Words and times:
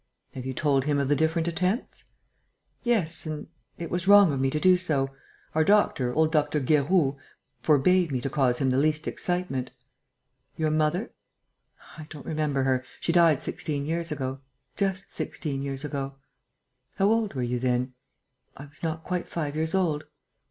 "Have 0.33 0.47
you 0.47 0.53
told 0.55 0.85
him 0.85 0.97
of 0.97 1.09
the 1.09 1.15
different 1.15 1.47
attempts?" 1.47 2.05
"Yes; 2.81 3.27
and 3.27 3.49
it 3.77 3.91
was 3.91 4.07
wrong 4.07 4.33
of 4.33 4.39
me 4.39 4.49
to 4.49 4.59
do 4.59 4.75
so. 4.75 5.11
Our 5.53 5.63
doctor, 5.63 6.11
old 6.11 6.31
Dr. 6.31 6.59
Guéroult, 6.59 7.17
forbade 7.61 8.11
me 8.11 8.19
to 8.21 8.27
cause 8.31 8.57
him 8.57 8.71
the 8.71 8.79
least 8.79 9.07
excitement." 9.07 9.69
"Your 10.57 10.71
mother?..." 10.71 11.11
"I 11.99 12.07
don't 12.09 12.25
remember 12.25 12.63
her. 12.63 12.83
She 12.99 13.11
died 13.11 13.43
sixteen 13.43 13.85
years 13.85 14.11
ago... 14.11 14.39
just 14.75 15.13
sixteen 15.13 15.61
years 15.61 15.85
ago." 15.85 16.15
"How 16.95 17.05
old 17.11 17.35
were 17.35 17.43
you 17.43 17.59
then?" 17.59 17.93
"I 18.57 18.65
was 18.65 18.81
not 18.81 19.03
quite 19.03 19.29
five 19.29 19.55
years 19.55 19.75
old." 19.75 20.05